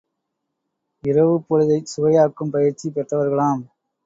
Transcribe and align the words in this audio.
இரவுப் 1.03 1.45
பொழுதைச் 1.47 1.91
சுவையாக்கும் 1.93 2.49
பயிற்சி 2.49 2.89
பெற்றவர்களாம். 2.89 3.63